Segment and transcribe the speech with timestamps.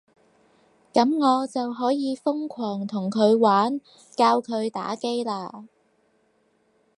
[0.93, 3.79] 噉我就可以瘋狂同佢玩，
[4.15, 5.67] 教佢打機喇